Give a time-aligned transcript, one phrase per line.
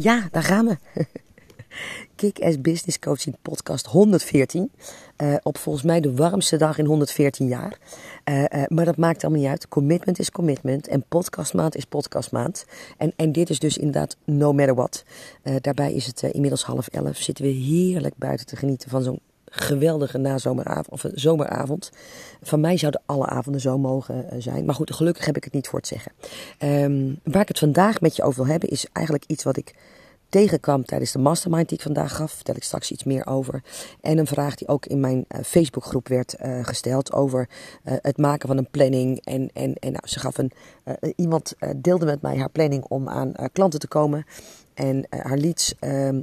[0.00, 0.76] Ja, daar gaan we.
[2.16, 4.70] Kick-Ass Business Coaching podcast 114.
[5.22, 7.78] Uh, op volgens mij de warmste dag in 114 jaar.
[8.24, 9.68] Uh, uh, maar dat maakt allemaal niet uit.
[9.68, 10.88] Commitment is commitment.
[10.88, 12.64] En podcastmaand is podcastmaand.
[12.96, 15.04] En, en dit is dus inderdaad no matter what.
[15.60, 17.16] daarbij is het inmiddels half elf.
[17.16, 19.20] Zitten we heerlijk buiten te genieten van zo'n
[19.50, 21.90] geweldige nazomeravond of zomeravond.
[22.42, 24.64] Van mij zouden alle avonden zo mogen zijn.
[24.64, 26.12] Maar goed, gelukkig heb ik het niet voor te zeggen.
[26.84, 29.74] Um, waar ik het vandaag met je over wil hebben is eigenlijk iets wat ik
[30.28, 32.32] tegenkwam tijdens de mastermind die ik vandaag gaf.
[32.32, 33.62] Vertel ik straks iets meer over.
[34.00, 37.48] En een vraag die ook in mijn uh, Facebookgroep werd uh, gesteld over
[37.84, 39.20] uh, het maken van een planning.
[39.24, 40.52] En, en, en nou, ze gaf een,
[41.16, 44.24] iemand deelde met mij haar planning om aan klanten te komen.
[44.74, 46.20] En haar leads ehm,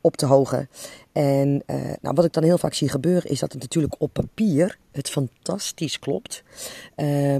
[0.00, 0.68] op te hogen.
[1.12, 1.62] En
[2.00, 5.10] nou, wat ik dan heel vaak zie gebeuren is dat het natuurlijk op papier het
[5.10, 6.42] fantastisch klopt.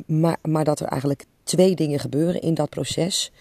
[0.07, 3.33] maar, maar dat er eigenlijk twee dingen gebeuren in dat proces.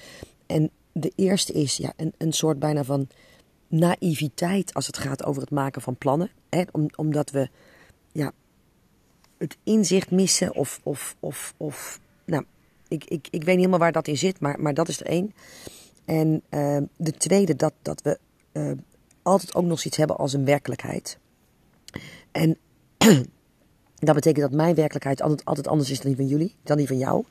[0.45, 3.07] En de eerste is ja, een, een soort bijna van
[3.67, 6.31] naïviteit als het gaat over het maken van plannen.
[6.49, 6.63] Hè?
[6.71, 7.49] Om, omdat we
[8.11, 8.31] ja,
[9.37, 12.45] het inzicht missen of, of, of, of nou,
[12.87, 15.05] ik, ik, ik weet niet helemaal waar dat in zit, maar, maar dat is er
[15.05, 15.33] één.
[16.05, 18.19] En uh, de tweede, dat, dat we
[18.53, 18.71] uh,
[19.21, 21.17] altijd ook nog zoiets hebben als een werkelijkheid.
[22.31, 22.57] En
[24.07, 26.87] dat betekent dat mijn werkelijkheid altijd, altijd anders is dan die van jullie, dan die
[26.87, 27.25] van jou.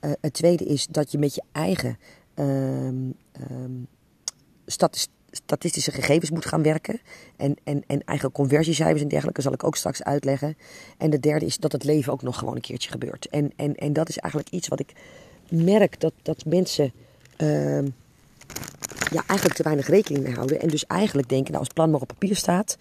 [0.00, 1.98] Uh, het tweede is dat je met je eigen
[2.38, 3.16] um,
[5.30, 7.00] statistische gegevens moet gaan werken.
[7.36, 10.56] En, en, en eigen conversiecijfers en dergelijke zal ik ook straks uitleggen.
[10.98, 13.28] En de derde is dat het leven ook nog gewoon een keertje gebeurt.
[13.28, 14.92] En, en, en dat is eigenlijk iets wat ik
[15.48, 16.92] merk dat, dat mensen
[17.38, 17.82] uh,
[19.10, 20.60] ja, eigenlijk te weinig rekening mee houden.
[20.60, 22.76] En dus eigenlijk denken, nou, als het plan maar op papier staat,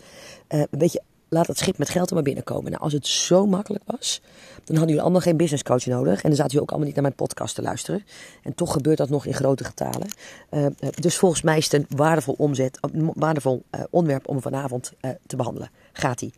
[0.49, 1.01] uh, een beetje
[1.33, 2.71] laat het schip met geld er maar binnenkomen.
[2.71, 4.21] Nou, als het zo makkelijk was,
[4.53, 6.15] dan hadden jullie allemaal geen business coach nodig.
[6.15, 8.03] En dan zaten jullie ook allemaal niet naar mijn podcast te luisteren.
[8.43, 10.07] En toch gebeurt dat nog in grote getalen.
[10.51, 10.65] Uh,
[10.99, 14.93] dus volgens mij is het een waardevol, omzet, een waardevol onderwerp om vanavond
[15.25, 15.69] te behandelen.
[15.93, 16.33] Gaat-ie.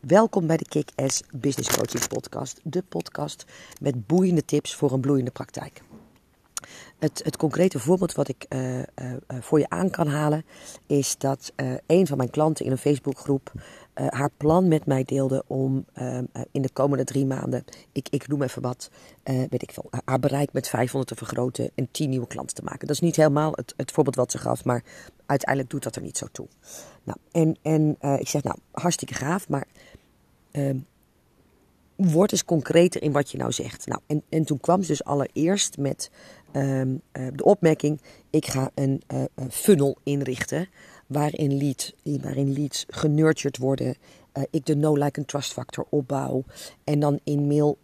[0.00, 2.60] Welkom bij de Kick-Ass Business Coaching Podcast.
[2.62, 3.44] De podcast
[3.80, 5.82] met boeiende tips voor een bloeiende praktijk.
[6.98, 8.84] Het, het concrete voorbeeld wat ik uh, uh,
[9.28, 10.44] voor je aan kan halen
[10.86, 11.52] is dat
[11.86, 13.52] een van mijn klanten in een Facebookgroep
[13.94, 15.84] haar plan met mij deelde om
[16.50, 18.90] in de komende drie maanden, ik, ik noem even wat,
[19.24, 22.86] weet ik veel, haar bereik met 500 te vergroten en 10 nieuwe klanten te maken.
[22.86, 24.82] Dat is niet helemaal het, het voorbeeld wat ze gaf, maar
[25.26, 26.46] uiteindelijk doet dat er niet zo toe.
[27.04, 29.66] Nou, en en ik zeg, nou, hartstikke gaaf, maar
[30.50, 30.76] ehm,
[31.96, 33.86] word eens concreter in wat je nou zegt.
[33.86, 36.10] Nou, en, en toen kwam ze dus allereerst met
[36.56, 38.00] um, uh, de opmerking:
[38.30, 40.68] ik ga een uh, funnel inrichten
[41.06, 43.96] waarin, lead, waarin leads genurtured worden.
[44.34, 46.44] Uh, ik de no like and trust factor opbouw.
[46.84, 47.78] En dan in mail,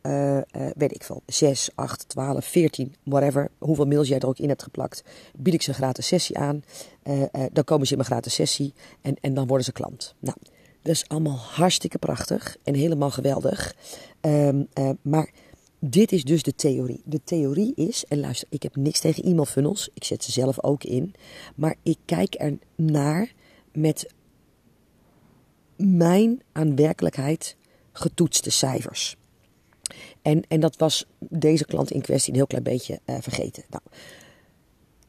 [0.77, 3.51] weet ik veel, 6, 8, 12, 14, whatever.
[3.59, 5.05] Hoeveel mails jij er ook in hebt geplakt.
[5.37, 6.63] Bied ik ze een gratis sessie aan.
[7.53, 8.75] dan komen ze in mijn gratis sessie.
[9.01, 10.15] En, en dan worden ze klant.
[10.19, 10.37] Nou,
[10.83, 13.75] dat is allemaal hartstikke prachtig en helemaal geweldig.
[14.21, 14.69] Um,
[15.03, 15.31] maar
[15.81, 17.03] dit is dus de theorie.
[17.05, 20.85] De theorie is, en luister, ik heb niks tegen e-mailfunnels, ik zet ze zelf ook
[20.85, 21.15] in,
[21.55, 23.33] maar ik kijk er naar
[23.73, 24.13] met
[25.77, 27.57] mijn aan werkelijkheid
[27.93, 29.17] getoetste cijfers.
[30.23, 33.65] En, en dat was deze klant in kwestie een heel klein beetje uh, vergeten.
[33.71, 33.83] Nou,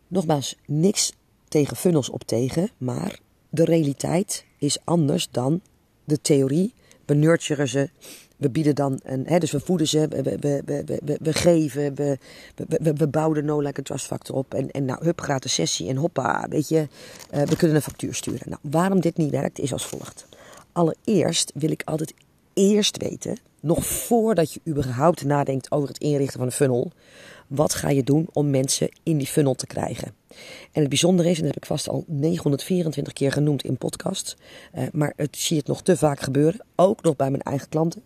[0.08, 1.14] nogmaals, niks
[1.48, 5.62] tegen funnels op tegen, maar de realiteit is anders dan
[6.04, 6.74] de theorie.
[7.06, 7.90] We nurturen ze,
[8.42, 12.18] we bieden dan een, hè, dus we voeden ze, we, we, we, we, geven, we,
[12.56, 14.54] we, we bouwen de no like trust factor op.
[14.54, 16.88] En, en nou, hup, gratis sessie en hoppa, weet je,
[17.34, 18.50] uh, we kunnen een factuur sturen.
[18.50, 20.26] Nou, waarom dit niet werkt, is als volgt.
[20.72, 22.14] Allereerst wil ik altijd
[22.54, 26.92] eerst weten, nog voordat je überhaupt nadenkt over het inrichten van een funnel,
[27.48, 30.14] wat ga je doen om mensen in die funnel te krijgen?
[30.72, 34.36] En het bijzondere is, en dat heb ik vast al 924 keer genoemd in podcast,
[34.76, 38.02] uh, maar het zie het nog te vaak gebeuren, ook nog bij mijn eigen klanten.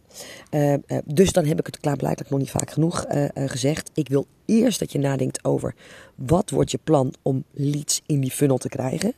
[0.51, 3.89] Uh, uh, dus dan heb ik het klaarblijkelijk nog niet vaak genoeg gezegd.
[3.93, 5.75] Ik wil eerst dat je nadenkt over
[6.15, 9.13] wat wordt je plan om leads in die funnel te krijgen.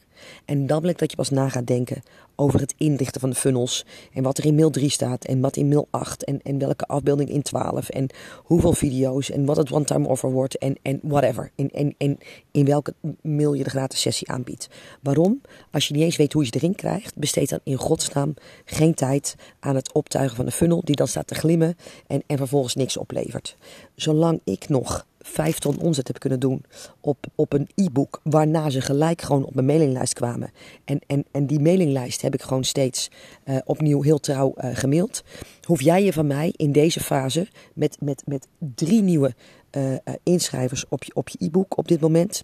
[0.46, 2.02] En dan wil ik dat je pas na gaat denken
[2.36, 3.86] over het inrichten van de funnels.
[4.14, 6.86] En wat er in mail 3 staat en wat in mail 8 en, en welke
[6.86, 8.10] afbeelding in 12 en
[8.44, 11.52] hoeveel video's en wat het one-time offer wordt en, en whatever.
[11.56, 12.18] En, en, en
[12.52, 14.70] in welke mail je de gratis sessie aanbiedt.
[15.02, 15.42] Waarom?
[15.72, 18.34] Als je niet eens weet hoe je ze erin krijgt, besteed dan in godsnaam
[18.66, 22.38] geen tijd aan het optuigen van de funnel die dan staat te glimmen en, en
[22.38, 23.58] vervolgens niks oplevert.
[23.96, 26.64] Zolang ik nog vijf ton omzet heb kunnen doen
[27.02, 28.20] op, op een e-book.
[28.24, 30.52] Waarna ze gelijk gewoon op mijn mailinglijst kwamen.
[30.86, 33.12] En, en, en die mailinglijst heb ik gewoon steeds
[33.46, 35.24] uh, opnieuw heel trouw uh, gemaild.
[35.64, 39.36] Hoef jij je van mij in deze fase met, met, met drie nieuwe
[39.72, 39.94] uh,
[40.24, 42.44] inschrijvers op je, op je e-book op dit moment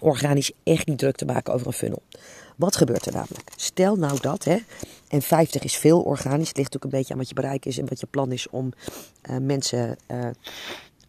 [0.00, 2.02] organisch echt niet druk te maken over een funnel.
[2.56, 3.50] Wat gebeurt er namelijk?
[3.56, 4.58] Stel nou dat, hè,
[5.08, 6.48] en 50 is veel organisch.
[6.48, 8.48] Het ligt ook een beetje aan wat je bereik is en wat je plan is
[8.48, 8.72] om
[9.30, 10.26] uh, mensen uh,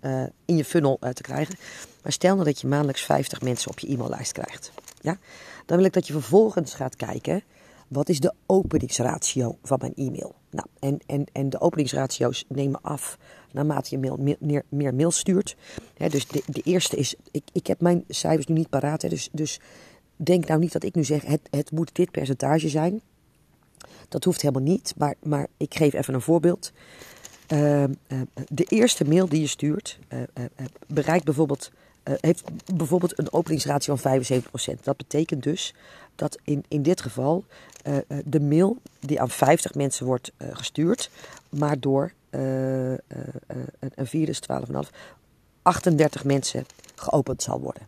[0.01, 1.55] uh, in je funnel te krijgen.
[2.03, 4.71] Maar stel nou dat je maandelijks 50 mensen op je e-maillijst krijgt.
[5.01, 5.17] Ja?
[5.65, 7.43] Dan wil ik dat je vervolgens gaat kijken,
[7.91, 10.35] wat is de openingsratio van mijn e-mail?
[10.49, 13.17] Nou, en, en, en de openingsratio's nemen af
[13.51, 15.55] naarmate je meer, meer mail stuurt.
[15.97, 19.59] dus de, de eerste is, ik, ik heb mijn cijfers nu niet paraat, dus, dus
[20.15, 23.01] denk nou niet dat ik nu zeg, het, het moet dit percentage zijn.
[24.09, 26.71] Dat hoeft helemaal niet, maar, maar ik geef even een voorbeeld.
[27.53, 27.88] Uh, uh,
[28.47, 30.21] de eerste mail die je stuurt uh,
[30.88, 31.71] bereikt bijvoorbeeld,
[32.03, 32.43] heeft
[32.75, 34.81] bijvoorbeeld een openingsratio van 75%.
[34.83, 35.73] Dat betekent dus
[36.15, 37.45] dat in, in dit geval
[38.25, 41.09] de mail die aan 50 mensen wordt gestuurd,
[41.49, 44.35] maar door een vierde,
[44.73, 44.89] 12,5,
[45.61, 47.87] 38 mensen geopend zal worden.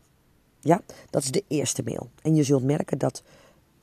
[0.60, 2.10] Ja, dat is de eerste mail.
[2.22, 3.24] En je zult merken dat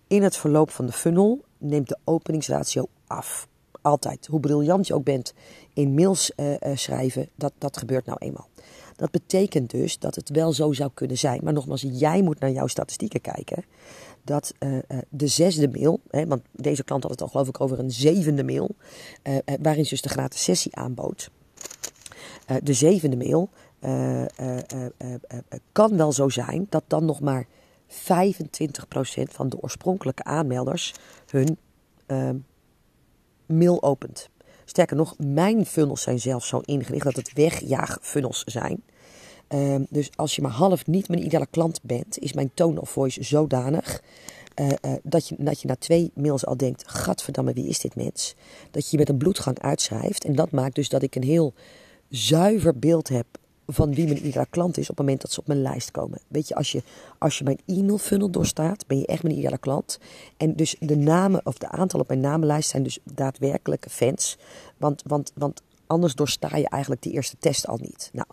[0.07, 3.49] in het verloop van de funnel neemt de openingsratio af.
[3.83, 4.27] Altijd.
[4.27, 5.35] Hoe briljant je ook bent
[5.75, 6.33] in mails
[6.75, 8.49] schrijven, dat, dat gebeurt nou eenmaal.
[8.97, 11.41] Dat betekent dus dat het wel zo zou kunnen zijn.
[11.43, 13.65] Maar nogmaals, jij moet naar jouw statistieken kijken.
[14.31, 14.79] Dat uh,
[15.09, 18.45] de zesde mail, hè, want deze klant had het al geloof ik over een zevende
[18.45, 18.71] mail,
[19.63, 21.31] waarin ze dus de gratis sessie aanbood.
[22.63, 23.49] de zevende mail,
[25.73, 27.47] kan wel zo zijn dat dan nog maar
[27.89, 27.93] 25%
[29.29, 30.95] van de oorspronkelijke aanmelders
[31.27, 31.59] hun
[32.07, 32.37] ehm,
[33.47, 34.29] mail opent.
[34.65, 38.83] Sterker nog, mijn funnels zijn zelfs zo ingericht dat het wegjaagfunnels zijn.
[39.51, 42.91] Ehm, dus als je maar half niet mijn ideale klant bent, is mijn tone of
[42.91, 44.03] voice zodanig
[44.61, 47.97] uh, uh, dat, je, dat je na twee mails al denkt: Gadverdamme, wie is dit
[47.97, 48.35] mens?
[48.71, 50.25] Dat je je met een bloedgang uitschrijft.
[50.25, 51.53] En dat maakt dus dat ik een heel
[52.09, 53.27] zuiver beeld heb
[53.67, 56.19] van wie mijn ideale klant is op het moment dat ze op mijn lijst komen.
[56.29, 56.83] Weet je, als je,
[57.19, 59.99] als je mijn e-mail funnel doorstaat, ben je echt mijn ideale klant.
[60.37, 64.39] En dus de namen of de aantallen op mijn namenlijst zijn dus daadwerkelijke fans.
[64.77, 68.11] Want, want, want anders doorsta je eigenlijk die eerste test al niet.
[68.13, 68.27] Nou,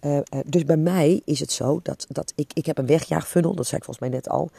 [0.00, 3.54] uh, uh, dus bij mij is het zo dat, dat ik, ik heb een wegjaagfunnel,
[3.54, 4.50] dat zei ik volgens mij net al.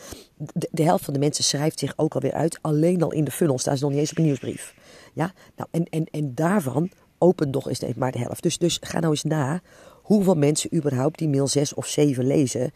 [0.72, 2.60] De, helft van de mensen schrijft zich ook alweer uit.
[2.62, 4.76] Alleen al in de funnel staan ze nog niet eens op een nieuwsbrief.
[5.14, 8.44] Ja, nou, en, en, en daarvan opent nog eens maar de helft.
[8.44, 9.62] Dus, dus ga nou eens na
[9.94, 12.72] hoeveel mensen überhaupt die mail 6 of 7 lezen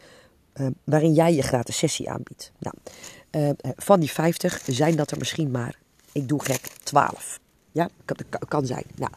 [0.54, 2.52] uh, waarin jij je gratis sessie aanbiedt.
[2.58, 2.74] Nou,
[3.76, 5.78] van die 50 zijn dat er misschien maar,
[6.12, 7.38] ik doe gek, 12.
[7.74, 8.84] Ja, dat kan zijn.
[8.96, 9.10] Nou,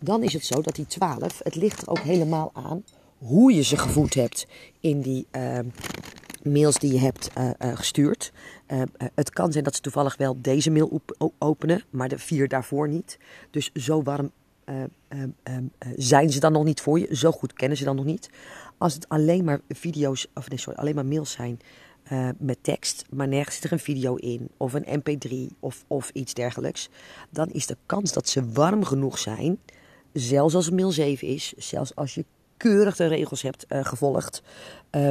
[0.00, 2.84] dan is het zo dat die 12, het ligt er ook helemaal aan
[3.18, 4.46] hoe je ze gevoed hebt
[4.80, 5.58] in die uh,
[6.42, 8.32] mails die je hebt uh, uh, gestuurd.
[9.14, 12.88] Het kan zijn dat ze toevallig wel deze mail op openen, maar de vier daarvoor
[12.88, 13.18] niet.
[13.50, 14.30] Dus zo warm
[15.96, 17.16] zijn ze dan nog niet voor je.
[17.16, 18.30] Zo goed kennen ze dan nog niet.
[18.78, 21.60] Als het alleen maar video's, of nee, sorry, alleen maar mails zijn
[22.12, 26.10] uh, met tekst, maar nergens zit er een video in, of een mp3 of, of
[26.12, 26.88] iets dergelijks,
[27.30, 29.58] dan is de kans dat ze warm genoeg zijn,
[30.12, 32.24] zelfs als het mail 7 is, zelfs als je
[32.56, 34.42] keurig de regels hebt uh, gevolgd,
[34.90, 35.08] uh,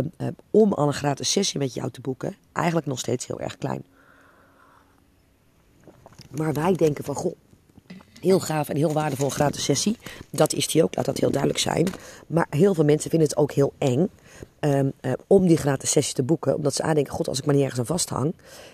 [0.52, 3.86] om al een gratis sessie met jou te boeken, eigenlijk nog steeds heel erg klein.
[6.30, 7.36] Maar wij denken van, goh,
[8.22, 9.98] Heel gaaf en heel waardevol gratis sessie.
[10.32, 11.88] Dat is die ook, laat dat heel duidelijk zijn.
[12.28, 14.10] Maar heel veel mensen vinden het ook heel eng
[14.60, 16.56] um, uh, om die gratis sessie te boeken.
[16.56, 18.34] Omdat ze aandenken, god, als ik maar niet ergens aan vasthang.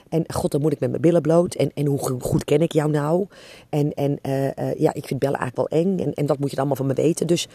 [0.10, 1.56] En god, dan moet ik met mijn billen bloot.
[1.56, 3.28] En, en hoe goed ken ik jou nou?
[3.70, 6.00] En, en uh, uh, ja, ik vind bellen eigenlijk wel eng.
[6.00, 7.28] En, en dat moet je dan allemaal van me weten.
[7.28, 7.48] Dus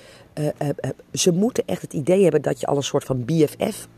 [1.12, 3.88] ze moeten echt het idee hebben dat je al een soort van BFF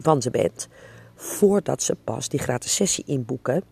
[0.00, 0.68] van ze bent.
[1.14, 3.62] Voordat ze pas die gratis sessie inboeken.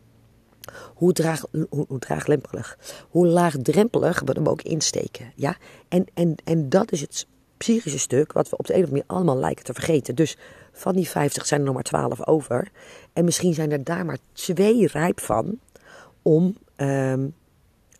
[0.95, 2.78] Hoe, draag, hoe, hoe draaglempelig,
[3.09, 5.33] hoe laagdrempelig we hem ook insteken.
[5.37, 5.57] Ja?
[5.88, 7.26] En, en, en dat is het
[7.62, 10.14] psychische stuk wat we op de een of andere manier allemaal lijken te vergeten.
[10.14, 10.37] Dus
[10.73, 12.69] van die 50 zijn er nog maar 12 over.
[13.12, 15.59] En misschien zijn er daar maar twee rijp van
[16.23, 17.35] om um,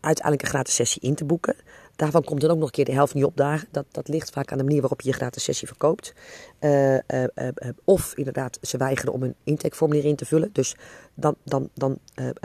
[0.01, 1.57] uiteindelijk een gratis sessie in te boeken.
[1.97, 3.69] Daarvan komt dan ook nog een keer de helft niet opdagen.
[3.71, 6.15] Dat, dat ligt vaak aan de manier waarop je je gratis sessie verkoopt.
[6.61, 6.99] Uh, uh,
[7.35, 7.49] uh,
[7.85, 10.51] of inderdaad, ze weigeren om een intakeformulier in te vullen.
[10.53, 10.77] Dus
[11.15, 11.99] dan, dan, dan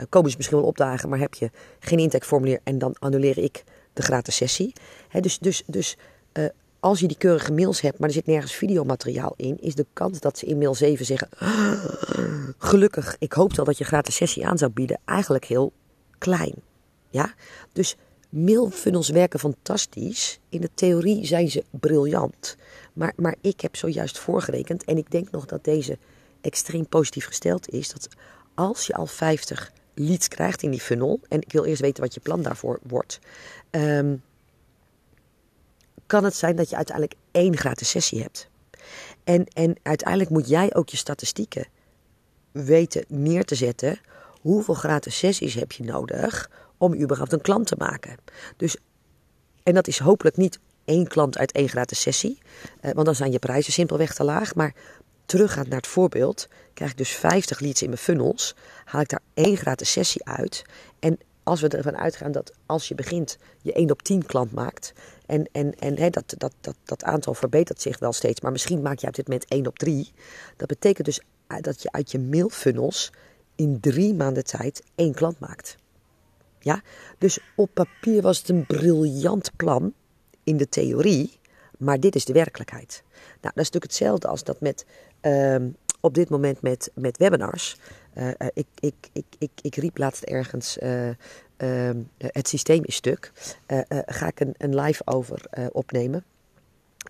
[0.08, 4.02] komen ze misschien wel opdagen, maar heb je geen intakeformulier en dan annuleer ik de
[4.02, 4.72] gratis sessie.
[5.20, 5.96] Dus dus, dus
[6.80, 10.20] als je die keurige mails hebt, maar er zit nergens videomateriaal in, is de kans
[10.20, 11.28] dat ze in mail 7 zeggen:
[12.58, 15.72] Gelukkig, ik hoopte al dat je gratis sessie aan zou bieden, eigenlijk heel
[16.18, 16.54] klein.
[17.10, 17.34] Ja,
[17.72, 17.96] dus
[18.28, 20.40] Mailfunnels werken fantastisch.
[20.48, 22.56] In de theorie zijn ze briljant.
[22.92, 25.98] Maar, maar ik heb zojuist voorgerekend en ik denk nog dat deze
[26.40, 27.88] extreem positief gesteld is.
[27.88, 28.08] Dat
[28.54, 32.14] als je al 50 leads krijgt in die funnel, en ik wil eerst weten wat
[32.14, 33.18] je plan daarvoor wordt,
[33.70, 34.22] um,
[36.08, 38.48] kan het zijn dat je uiteindelijk één gratis sessie hebt.
[39.24, 41.66] En, en uiteindelijk moet jij ook je statistieken
[42.52, 44.00] weten neer te zetten.
[44.40, 48.16] Hoeveel gratis sessies heb je nodig om überhaupt een klant te maken?
[48.56, 48.76] Dus,
[49.62, 52.38] en dat is hopelijk niet één klant uit één gratis sessie.
[52.80, 54.54] Eh, want dan zijn je prijzen simpelweg te laag.
[54.54, 54.74] Maar
[55.26, 58.54] teruggaand naar het voorbeeld, krijg ik dus 50 leads in mijn funnels.
[58.84, 60.64] Haal ik daar één gratis sessie uit.
[60.98, 64.92] En als we ervan uitgaan dat als je begint je 1 op 10 klant maakt.
[65.26, 68.40] En, en, en dat, dat, dat, dat aantal verbetert zich wel steeds.
[68.40, 70.12] Maar misschien maak je op dit moment 1 op 3.
[70.56, 71.20] Dat betekent dus
[71.60, 73.12] dat je uit je mailfunnels
[73.54, 75.76] in drie maanden tijd één klant maakt.
[76.58, 76.82] Ja?
[77.18, 79.92] Dus op papier was het een briljant plan
[80.44, 81.38] in de theorie,
[81.78, 83.02] maar dit is de werkelijkheid.
[83.12, 84.86] Nou, dat is natuurlijk hetzelfde als dat met
[85.20, 85.68] ehm,
[86.00, 87.76] op dit moment met, met webinars.
[88.18, 93.32] Uh, ik, ik, ik, ik, ik riep laatst ergens: uh, uh, het systeem is stuk.
[94.06, 96.24] ga ik een, een live over opnemen?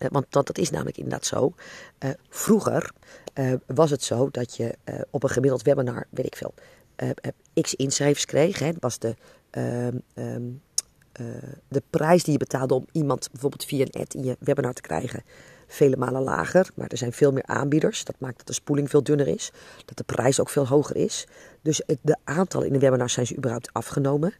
[0.09, 1.53] want dat, dat is namelijk inderdaad zo.
[2.29, 2.91] vroeger
[3.65, 4.77] was het zo dat je
[5.09, 6.53] op een gemiddeld webinar, weet ik veel,
[7.61, 8.59] x inschrijvers kreeg.
[8.59, 9.15] Hè, was de.
[10.15, 10.61] Um,
[11.19, 11.27] uh,
[11.67, 14.81] de prijs die je betaalde om iemand bijvoorbeeld via een ad in je webinar te
[14.81, 15.23] krijgen,
[15.69, 16.69] vele malen lager.
[16.75, 18.03] Maar er zijn veel meer aanbieders.
[18.03, 19.51] Dat maakt dat de spoeling veel dunner is.
[19.85, 21.27] Dat de prijs ook veel hoger is.
[21.61, 24.33] Dus het, de aantallen in de webinars zijn ze überhaupt afgenomen.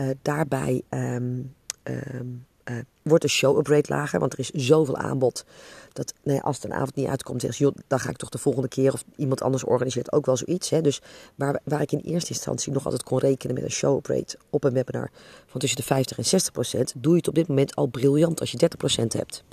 [0.00, 5.44] Uh, daarbij um, um, uh, wordt de show-up rate lager, want er is zoveel aanbod.
[5.92, 8.68] Dat nee, als het een avond niet uitkomt, zeg dan ga ik toch de volgende
[8.68, 8.92] keer.
[8.92, 10.70] Of iemand anders organiseert ook wel zoiets.
[10.70, 10.80] Hè.
[10.80, 11.02] Dus
[11.34, 14.64] waar, waar ik in eerste instantie nog altijd kon rekenen met een show-up rate op
[14.64, 15.10] een webinar
[15.46, 18.40] van tussen de 50 en 60 procent, doe je het op dit moment al briljant
[18.40, 19.44] als je 30 procent hebt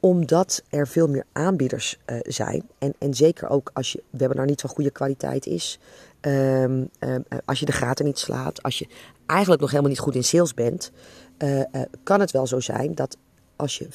[0.00, 2.68] omdat er veel meer aanbieders uh, zijn.
[2.78, 5.78] En, en zeker ook als je webinar niet van goede kwaliteit is.
[6.20, 8.62] Um, um, als je de gaten niet slaat.
[8.62, 8.86] Als je
[9.26, 10.90] eigenlijk nog helemaal niet goed in sales bent.
[11.38, 11.60] Uh,
[12.02, 13.16] kan het wel zo zijn dat
[13.56, 13.88] als je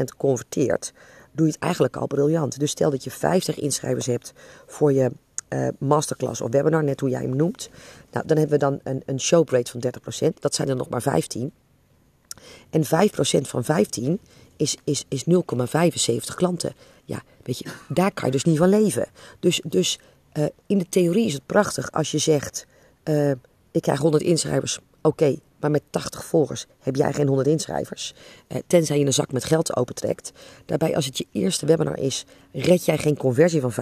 [0.00, 0.92] 5% converteert.
[1.32, 2.58] Doe je het eigenlijk al briljant.
[2.58, 4.32] Dus stel dat je 50 inschrijvers hebt
[4.66, 5.10] voor je
[5.78, 6.84] masterclass of webinar.
[6.84, 7.70] Net hoe jij hem noemt.
[8.10, 9.20] Nou, dan hebben we dan een, een
[9.64, 9.82] van
[10.30, 10.38] 30%.
[10.40, 11.52] Dat zijn er nog maar 15.
[12.70, 12.88] En 5%
[13.40, 14.20] van 15
[14.62, 16.74] is, is, is 0,75 klanten.
[17.04, 19.06] Ja, weet je, daar kan je dus niet van leven.
[19.40, 19.98] Dus, dus
[20.34, 22.66] uh, in de theorie is het prachtig als je zegt:
[23.04, 23.30] uh,
[23.70, 28.14] Ik krijg 100 inschrijvers, oké, maar met 80 volgers heb jij geen 100 inschrijvers.
[28.48, 30.32] Uh, tenzij je een zak met geld opentrekt.
[30.66, 33.74] Daarbij, als het je eerste webinar is, red jij geen conversie van 5%.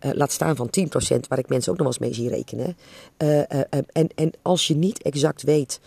[0.00, 0.70] laat staan van
[1.14, 2.76] 10%, waar ik mensen ook nog wel eens mee zie rekenen.
[3.92, 5.80] en, en als je niet exact weet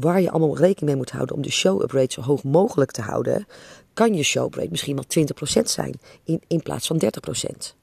[0.00, 3.02] waar je allemaal rekening mee moet houden om de show-up rate zo hoog mogelijk te
[3.02, 3.46] houden,
[3.94, 5.26] kan je show-up rate misschien wel
[5.60, 7.78] 20% zijn in, in plaats van 30%.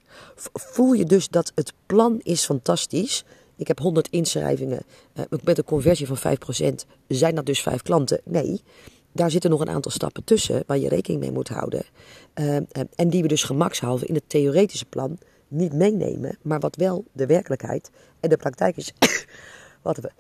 [0.54, 3.24] Voel je dus dat het plan is fantastisch.
[3.56, 4.82] Ik heb 100 inschrijvingen
[5.14, 6.38] uh, met een conversie van
[6.74, 6.76] 5%.
[7.08, 8.22] Zijn dat dus 5 klanten?
[8.24, 8.62] Nee.
[9.12, 11.84] Daar zitten nog een aantal stappen tussen waar je rekening mee moet houden.
[12.36, 12.62] Uh, uh,
[12.96, 16.38] en die we dus gemakshalve in het theoretische plan niet meenemen.
[16.42, 18.94] Maar wat wel de werkelijkheid en de praktijk is.
[19.82, 20.12] wat we.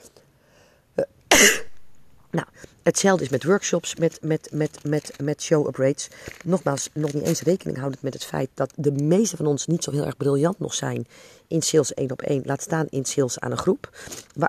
[2.38, 2.50] Nou,
[2.84, 6.08] hetzelfde is met workshops, met, met, met, met, met show-up rates.
[6.44, 9.84] Nogmaals, nog niet eens rekening houdend met het feit dat de meeste van ons niet
[9.84, 11.08] zo heel erg briljant nog zijn
[11.48, 12.41] in sales één op één.
[12.46, 13.89] Laat staan in sales aan een groep.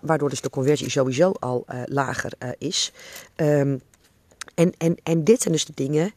[0.02, 2.92] waardoor dus de conversie sowieso al uh, lager uh, is.
[3.37, 3.80] Um,
[4.54, 6.12] en, en, en dit zijn dus de dingen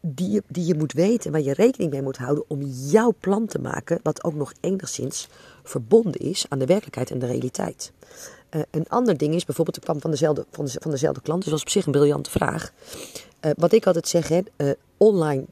[0.00, 3.58] die die je moet weten, waar je rekening mee moet houden om jouw plan te
[3.58, 5.28] maken, wat ook nog enigszins
[5.62, 7.92] verbonden is aan de werkelijkheid en de realiteit.
[8.50, 11.42] Uh, een ander ding is bijvoorbeeld, ik kwam van dezelfde, van, de, van dezelfde klant,
[11.42, 12.72] dus dat is op zich een briljante vraag.
[13.40, 15.44] Uh, wat ik altijd zeg, hè, uh, online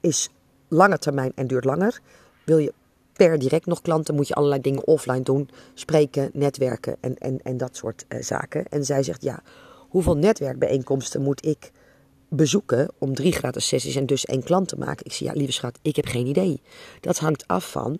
[0.00, 0.28] is
[0.68, 2.00] lange termijn en duurt langer.
[2.44, 2.72] Wil je
[3.12, 5.50] per direct nog klanten, moet je allerlei dingen offline doen.
[5.74, 8.68] Spreken, netwerken en, en, en dat soort zaken.
[8.68, 9.42] En zij zegt, ja,
[9.88, 11.70] hoeveel netwerkbijeenkomsten moet ik
[12.28, 15.06] bezoeken om drie gratis sessies en dus één klant te maken?
[15.06, 16.60] Ik zeg, ja, lieve schat, ik heb geen idee.
[17.00, 17.98] Dat hangt af van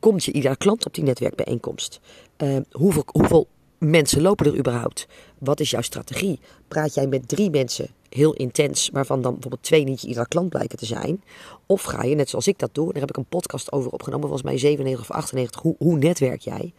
[0.00, 2.00] komt je iedere klant op die netwerkbijeenkomst?
[2.38, 5.06] Uh, hoeveel, hoeveel mensen lopen er überhaupt?
[5.38, 6.40] Wat is jouw strategie?
[6.68, 10.48] Praat jij met drie mensen heel intens, waarvan dan bijvoorbeeld twee niet je iedere klant
[10.48, 11.22] blijken te zijn?
[11.66, 14.28] Of ga je, net zoals ik dat doe, daar heb ik een podcast over opgenomen,
[14.28, 16.72] volgens mij 97 of 98, hoe, hoe netwerk jij?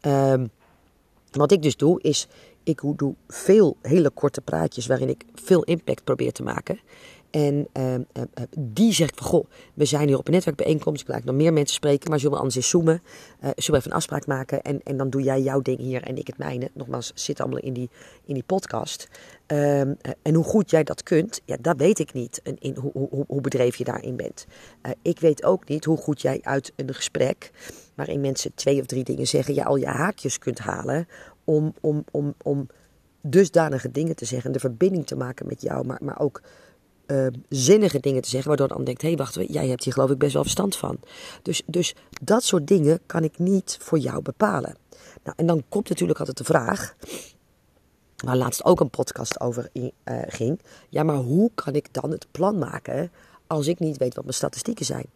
[0.00, 0.50] Um,
[1.30, 2.28] wat ik dus doe, is
[2.64, 6.78] ik doe veel hele korte praatjes waarin ik veel impact probeer te maken.
[7.32, 8.00] En uh, uh,
[8.58, 11.02] die zegt van, goh, we zijn hier op een netwerkbijeenkomst.
[11.02, 13.02] Ik laat nog meer mensen spreken, maar zullen we anders eens zoomen?
[13.04, 14.62] Uh, zullen we even een afspraak maken?
[14.62, 16.70] En, en dan doe jij jouw ding hier en ik het mijne.
[16.74, 17.90] Nogmaals, zit allemaal in die,
[18.24, 19.08] in die podcast.
[19.46, 22.40] Ehm, en hoe goed jij dat kunt, ja, dat weet ik niet.
[22.42, 24.46] En in hoe, hoe, hoe bedreven je daarin bent.
[25.02, 27.50] ik weet ook niet hoe goed jij uit een gesprek,
[27.94, 31.08] waarin mensen twee of drie dingen zeggen, je al je haakjes kunt halen
[31.44, 32.66] om, om, om, om
[33.20, 34.52] dusdanige dingen te zeggen.
[34.52, 36.42] De verbinding te maken met jou, maar, maar ook
[37.06, 40.10] uh, zinnige dingen te zeggen, waardoor dan denkt: hé, hey, wacht, jij hebt hier geloof
[40.10, 40.98] ik best wel verstand van.
[41.42, 44.76] Dus, dus dat soort dingen kan ik niet voor jou bepalen.
[45.24, 46.94] Nou, en dan komt natuurlijk altijd de vraag,
[48.16, 49.90] waar laatst ook een podcast over uh,
[50.26, 53.10] ging: ja, maar hoe kan ik dan het plan maken
[53.46, 55.06] als ik niet weet wat mijn statistieken zijn?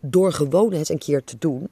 [0.00, 1.68] Door gewoon het een keer te doen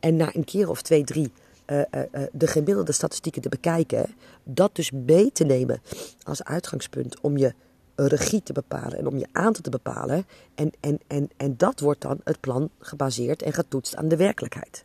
[0.00, 1.32] en na een keer of twee, drie
[1.66, 5.82] uh, uh, de gemiddelde statistieken te bekijken, dat dus mee te nemen
[6.22, 7.54] als uitgangspunt om je
[7.94, 10.26] regie te bepalen en om je aantal te bepalen.
[10.54, 14.84] En, en, en, en dat wordt dan het plan gebaseerd en getoetst aan de werkelijkheid.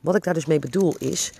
[0.00, 1.32] Wat ik daar dus mee bedoel is,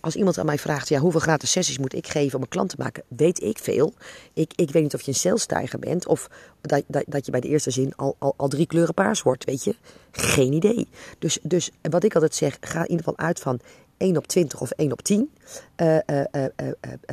[0.00, 2.68] als iemand aan mij vraagt, ja, hoeveel gratis sessies moet ik geven om een klant
[2.68, 3.92] te maken, weet ik veel.
[4.32, 7.40] Ik, ik weet niet of je een salesstijger bent of dat, dat, dat je bij
[7.40, 9.76] de eerste zin al, al, al drie kleuren paars wordt, weet je.
[10.10, 10.88] Geen idee.
[11.18, 13.60] Dus, dus wat ik altijd zeg, ga in ieder geval uit van
[13.96, 15.32] 1 op 20 of 1 op 10.
[15.76, 16.44] Uh, uh,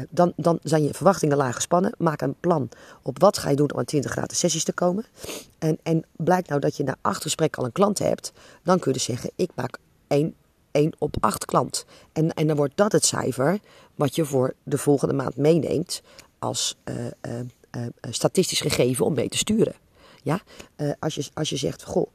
[0.09, 1.93] dan, dan zijn je verwachtingen laag gespannen.
[1.97, 2.69] Maak een plan
[3.01, 5.05] op wat ga je doen om aan 20 gratis sessies te komen.
[5.59, 8.31] En, en blijkt nou dat je na acht gesprekken al een klant hebt.
[8.63, 10.35] Dan kun je dus zeggen, ik maak 1,
[10.71, 11.85] 1 op 8 klant.
[12.13, 13.59] En, en dan wordt dat het cijfer
[13.95, 16.01] wat je voor de volgende maand meeneemt
[16.39, 19.73] als uh, uh, statistisch gegeven om mee te sturen.
[20.23, 20.41] Ja?
[20.99, 22.07] als, je, als je zegt, goh,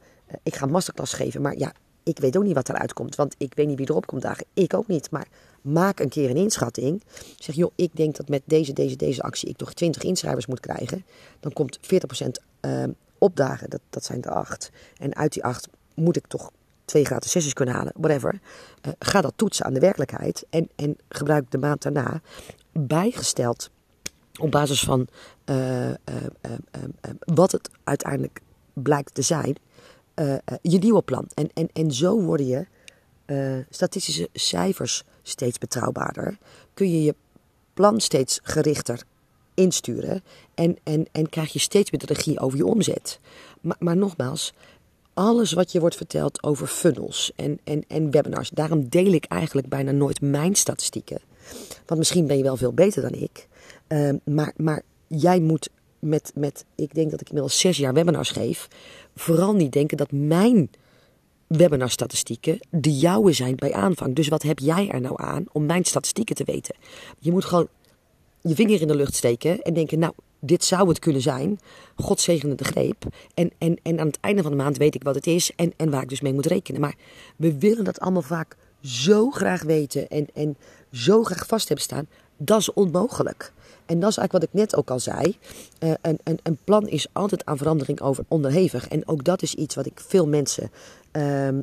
[0.43, 1.73] ik ga masterclass geven, maar ja,
[2.03, 4.45] ik weet ook niet wat eruit komt, want ik weet niet wie erop komt dagen.
[4.53, 5.27] Ik ook niet, maar
[5.61, 7.03] maak een keer een inschatting.
[7.37, 10.59] Zeg, joh, ik denk dat met deze, deze, deze actie ik nog 20 inschrijvers moet
[10.59, 11.05] krijgen.
[11.39, 11.79] Dan komt
[12.23, 12.27] 40%
[12.61, 12.83] uh,
[13.17, 14.71] opdagen, dat, dat zijn er acht.
[14.97, 16.51] En uit die acht moet ik toch
[16.85, 18.39] twee gratis sessies kunnen halen, whatever.
[18.87, 22.21] Uh, ga dat toetsen aan de werkelijkheid en, en gebruik de maand daarna
[22.71, 23.69] bijgesteld
[24.39, 25.07] op basis van
[25.45, 25.95] uh, uh,
[27.19, 28.41] wat het uiteindelijk
[28.73, 29.55] blijkt te zijn,
[30.19, 31.27] uh, je nieuwe plan.
[31.33, 32.67] En, en, en zo worden je
[33.25, 36.37] uh, statistische cijfers steeds betrouwbaarder.
[36.73, 37.15] Kun je je
[37.73, 39.03] plan steeds gerichter
[39.53, 40.23] insturen.
[40.53, 43.19] En, en, en krijg je steeds meer de regie over je omzet.
[43.61, 44.53] Maar, maar nogmaals,
[45.13, 48.49] alles wat je wordt verteld over funnels en, en, en webinars.
[48.49, 51.21] Daarom deel ik eigenlijk bijna nooit mijn statistieken.
[51.85, 53.47] Want misschien ben je wel veel beter dan ik.
[53.87, 58.29] Uh, maar, maar jij moet met, met, ik denk dat ik inmiddels zes jaar webinars
[58.29, 58.67] geef,
[59.19, 60.69] vooral niet denken dat mijn
[61.47, 64.15] webinarstatistieken de jouwe zijn bij aanvang.
[64.15, 66.75] Dus wat heb jij er nou aan om mijn statistieken te weten?
[67.19, 67.67] Je moet gewoon
[68.41, 71.59] je vinger in de lucht steken en denken, nou, dit zou het kunnen zijn.
[71.95, 73.05] God zegene de greep.
[73.33, 75.73] En, en, en aan het einde van de maand weet ik wat het is en,
[75.77, 76.81] en waar ik dus mee moet rekenen.
[76.81, 76.95] Maar
[77.35, 80.57] we willen dat allemaal vaak zo graag weten en, en
[80.91, 82.07] zo graag vast hebben staan.
[82.37, 83.53] Dat is onmogelijk.
[83.89, 85.37] En dat is eigenlijk wat ik net ook al zei.
[85.79, 88.87] Uh, een, een, een, plan is altijd aan verandering over onderhevig.
[88.87, 90.71] En ook dat is iets wat ik veel mensen
[91.11, 91.57] uh, uh,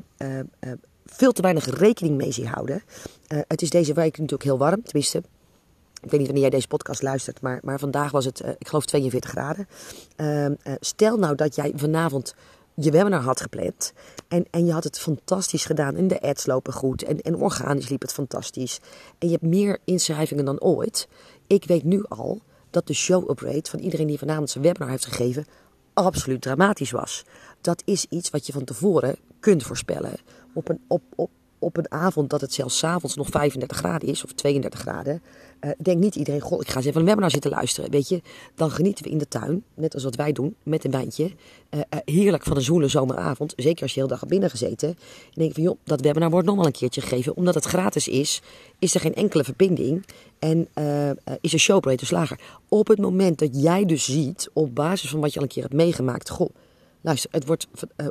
[1.04, 2.82] veel te weinig rekening mee zie houden.
[3.26, 5.18] Eh, het is deze week natuurlijk heel warm, tenminste.
[6.02, 8.84] Ik weet niet wanneer jij deze podcast luistert, maar, maar vandaag was het, ik geloof,
[8.84, 9.68] 42 graden.
[10.16, 12.34] Ehm, stel nou dat jij vanavond
[12.76, 13.92] je webinar had gepland.
[14.28, 15.96] En, en je had het fantastisch gedaan.
[15.96, 17.02] En de ads lopen goed.
[17.02, 18.80] En, en organisch liep het fantastisch.
[19.18, 21.08] En je hebt meer inschrijvingen dan ooit.
[21.46, 25.06] Ik weet nu al dat de show-up rate van iedereen die vanavond zijn webinar heeft
[25.06, 25.46] gegeven
[25.96, 27.24] absoluut dramatisch was.
[27.60, 30.12] Dat is iets wat je van tevoren kunt voorspellen.
[30.54, 31.30] Op een, op, op,
[31.66, 35.22] op een avond dat het zelfs avonds nog 35 graden is, of 32 graden,
[35.60, 37.90] uh, denkt niet iedereen, goh, ik ga eens even een webinar zitten luisteren.
[37.90, 38.22] Weet je,
[38.54, 41.24] dan genieten we in de tuin, net als wat wij doen, met een wijntje.
[41.24, 44.88] Uh, uh, heerlijk van een zoele zomeravond, zeker als je heel dag hebt binnen gezeten.
[44.88, 44.96] En
[45.34, 47.36] denk van, joh, dat webinar wordt nog wel een keertje gegeven.
[47.36, 48.42] Omdat het gratis is,
[48.78, 50.06] is er geen enkele verbinding.
[50.38, 50.68] En
[51.40, 52.40] is de showrate dus lager.
[52.68, 55.62] Op het moment dat jij dus ziet, op basis van wat je al een keer
[55.62, 56.50] hebt meegemaakt, goh,
[57.06, 57.66] luister, het wordt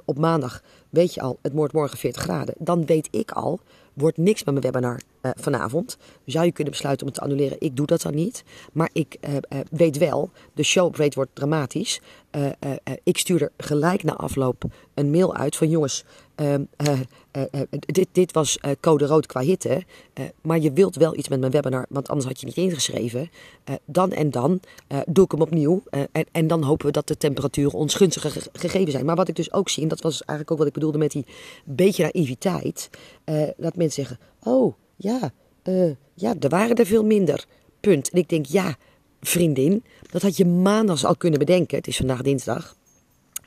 [0.06, 2.54] op maandag, weet je al, het wordt morgen 40 graden.
[2.58, 3.60] Dan weet ik al,
[3.96, 5.98] wordt niks met mijn webinar uh, vanavond.
[6.26, 7.58] Zou je kunnen besluiten om het te annuleren?
[7.60, 8.44] Ik doe dat dan niet.
[8.74, 12.02] Maar ik uh, uh, weet wel, de show wordt dramatisch.
[13.04, 16.04] ik stuur er gelijk na afloop een mail uit van jongens,
[16.36, 16.64] ehm,
[17.80, 19.84] dit, dit was code rood qua hitte.
[20.42, 23.30] maar je wilt wel iets met mijn webinar, want anders had je niet ingeschreven.
[23.86, 24.60] dan en dan
[25.08, 25.84] doe ik hem opnieuw.
[26.12, 29.06] En, en, dan hopen we dat de temperaturen ons gunstiger ge gegeven zijn.
[29.06, 31.12] Maar wat ik dus ook zie, en dat was eigenlijk ook wat ik bedoelde met
[31.12, 31.26] die
[31.66, 32.90] beetje naïviteit.
[33.58, 35.32] Dat mensen zeggen, oh ja,
[35.64, 37.46] uh, ja, er waren er veel minder.
[37.80, 38.10] Punt.
[38.10, 38.76] En ik denk, ja,
[39.22, 41.78] vriendin, dat had je maandags al kunnen bedenken.
[41.78, 42.76] Het is vandaag dinsdag.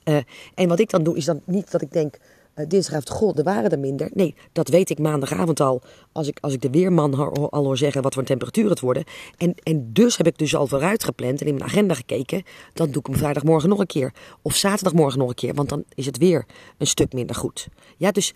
[0.04, 0.18] Uh,
[0.54, 2.18] en wat ik dan doe, is dan niet dat ik denk,
[2.54, 4.10] uh, dinsdagavond, god, er waren er minder.
[4.12, 5.82] Nee, dat weet ik maandagavond al.
[6.12, 7.14] Als ik, als ik de weerman
[7.50, 9.04] al hoor zeggen wat voor een temperatuur het worden.
[9.36, 12.42] En, en dus heb ik dus al vooruit gepland en in mijn agenda gekeken.
[12.72, 14.12] Dan doe ik hem vrijdagmorgen nog een keer.
[14.42, 15.54] Of zaterdagmorgen nog een keer.
[15.54, 16.46] Want dan is het weer
[16.78, 17.68] een stuk minder goed.
[17.96, 18.34] Ja, dus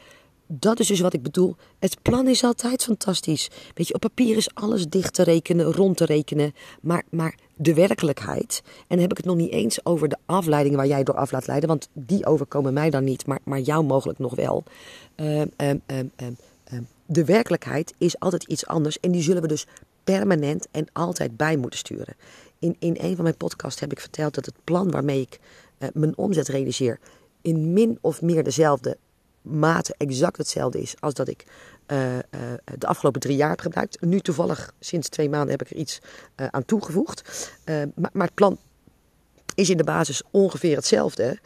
[0.61, 1.57] dat is dus wat ik bedoel.
[1.79, 3.51] Het plan is altijd fantastisch.
[3.75, 6.55] Weet je, op papier is alles dicht te rekenen, rond te rekenen.
[6.81, 8.63] Maar, maar de werkelijkheid.
[8.65, 11.33] En dan heb ik het nog niet eens over de afleidingen waar jij door af
[11.33, 11.69] laat leiden.
[11.69, 14.65] Want die overkomen mij dan niet, maar, maar jou mogelijk nog wel.
[15.15, 16.33] Ehm, ehm, ehm,
[17.07, 19.01] de werkelijkheid is altijd iets anders.
[19.01, 19.67] En die zullen we dus
[20.05, 22.15] permanent en altijd bij moeten sturen.
[22.59, 25.41] In, in een van mijn podcasts heb ik verteld dat het plan waarmee ik
[25.79, 26.99] uh, mijn omzet realiseer.
[27.43, 28.97] in min of meer dezelfde
[29.43, 31.45] mate exact hetzelfde is als dat ik
[31.87, 32.21] uh, uh,
[32.79, 34.01] de afgelopen drie jaar heb gebruikt.
[34.01, 36.01] Nu toevallig sinds twee maanden heb ik er iets
[36.37, 37.51] uh, aan toegevoegd.
[37.65, 38.59] Maar, maar, het plan
[39.55, 41.39] is in de basis ongeveer hetzelfde.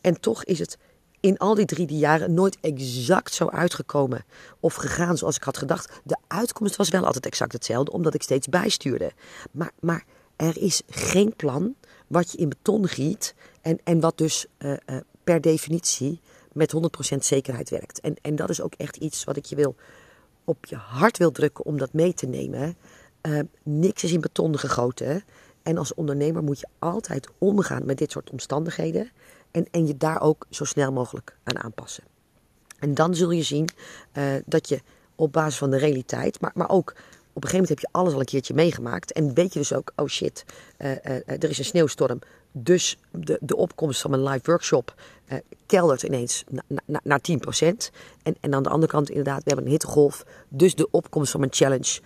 [0.00, 0.78] en toch is het
[1.20, 4.24] in al die drie die jaren nooit exact zo uitgekomen
[4.60, 6.00] of gegaan zoals ik had gedacht.
[6.04, 9.12] De uitkomst was wel altijd exact hetzelfde, omdat ik steeds bijstuurde.
[9.50, 10.04] Maar, maar
[10.36, 11.74] er is geen plan
[12.06, 14.46] wat je in beton giet en, en wat dus
[15.24, 16.20] per definitie
[16.52, 16.74] met
[17.14, 18.00] 100% zekerheid werkt.
[18.00, 19.76] En, en dat is ook echt iets wat ik je wil
[20.44, 22.76] op je hart wil drukken om dat mee te nemen.
[23.22, 25.24] Uh, niks is in beton gegoten.
[25.62, 29.10] En als ondernemer moet je altijd omgaan met dit soort omstandigheden.
[29.50, 32.04] En, en je daar ook zo snel mogelijk aan aanpassen.
[32.78, 33.68] En dan zul je zien
[34.12, 34.80] uh, dat je
[35.14, 36.94] op basis van de realiteit, maar, maar ook
[37.40, 39.12] op een gegeven moment heb je alles al een keertje meegemaakt.
[39.12, 40.44] En weet je dus ook, oh shit,
[40.78, 40.88] uh,
[41.26, 42.18] er is een sneeuwstorm.
[42.52, 44.94] Dus de, de opkomst van mijn live workshop
[45.28, 46.44] uh, keldert ineens
[47.02, 47.20] naar
[47.62, 47.66] 10%.
[48.22, 50.24] En, en aan de andere kant inderdaad, we hebben een hittegolf.
[50.48, 52.00] Dus de opkomst van mijn challenge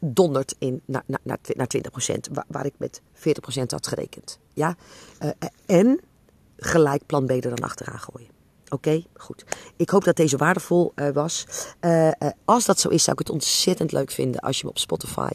[0.00, 2.32] dondert in naar, naar, naar 20%.
[2.32, 3.22] Waar, waar ik met 40%
[3.66, 4.38] had gerekend.
[4.52, 4.76] Ja?
[5.66, 6.00] en
[6.56, 8.33] gelijk plan B er dan achteraan gooien.
[8.74, 9.44] Oké, goed.
[9.76, 11.46] Ik hoop dat deze waardevol uh, was.
[11.80, 12.12] Uh, uh,
[12.44, 15.30] als dat zo is, zou ik het ontzettend leuk vinden als je me op Spotify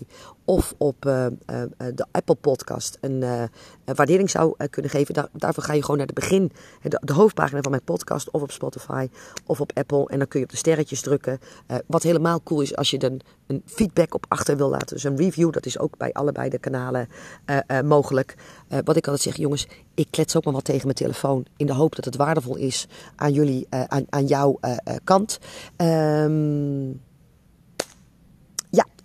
[0.50, 1.62] of op uh, uh,
[1.96, 3.50] de Apple Podcast een,
[3.86, 5.14] waardering zou kunnen geven.
[5.14, 8.42] Daar, daarvoor ga je gewoon naar de begin, de, de, hoofdpagina van mijn podcast, of
[8.42, 9.10] op Spotify
[9.46, 10.08] of op Apple.
[10.08, 11.40] En dan kun je op de sterretjes drukken.
[11.86, 14.96] wat helemaal cool is als je dan een feedback op achter wil laten.
[14.96, 17.08] Dus een review, dat is ook bij allebei de kanalen
[17.84, 18.36] mogelijk.
[18.84, 21.46] wat ik altijd zeg, jongens, ik klets ook maar wat tegen mijn telefoon.
[21.58, 24.60] In de hoop dat het waardevol is aan jullie, aan, aan jouw
[25.04, 25.40] kant.
[25.76, 27.08] Ehm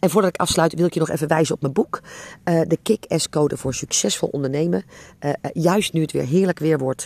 [0.05, 2.01] en voordat ik afsluit wil ik je nog even wijzen op mijn boek.
[2.45, 4.85] Uh, de Kick-S-code voor succesvol ondernemen.
[5.21, 7.05] Uh, juist nu het weer heerlijk weer wordt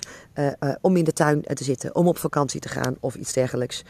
[0.81, 3.85] om in de tuin te zitten, om op vakantie te gaan of iets dergelijks.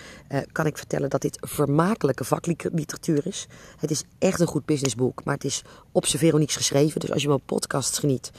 [0.53, 3.47] kan ik vertellen dat dit vermakelijke vakliteratuur is.
[3.79, 7.01] Het is echt een goed businessboek, maar het is op z'n Veroniques geschreven.
[7.01, 8.31] Dus als je mijn podcast geniet,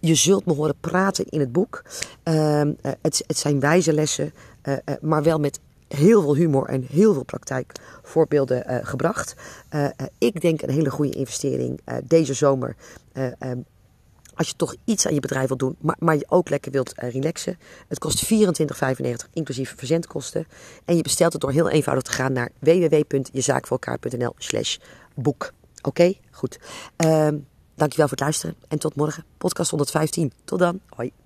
[0.00, 1.82] je zult me horen praten in het boek.
[2.22, 4.32] Ehm, het, het zijn wijze lessen,
[5.00, 9.34] maar wel met heel veel humor en heel veel praktijkvoorbeelden uh, gebracht.
[9.74, 12.76] Uh, ik denk een hele goede investering deze zomer.
[13.40, 13.64] Um,
[14.36, 16.92] als je toch iets aan je bedrijf wilt doen, maar, maar je ook lekker wilt
[16.96, 17.58] relaxen.
[17.88, 20.46] Het kost 24,95 inclusief verzendkosten.
[20.84, 24.76] En je bestelt het door heel eenvoudig te gaan naar www.jezaakvoorelkaar.nl slash
[25.14, 25.52] boek.
[25.82, 26.58] Oké, goed.
[27.04, 27.28] Uh,
[27.74, 29.24] dankjewel voor het luisteren en tot morgen.
[29.38, 30.32] Podcast 115.
[30.44, 30.80] Tot dan.
[30.88, 31.25] Hoi.